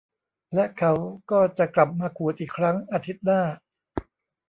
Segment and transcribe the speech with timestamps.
[0.53, 0.93] และเขา
[1.31, 3.41] ก็จะกลับมาขูดอีกครั้งอาทิตย์หน้า